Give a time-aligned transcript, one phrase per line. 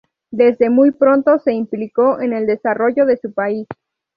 [0.31, 3.67] Desde muy pronto, se implicó en el desarrollo de su país.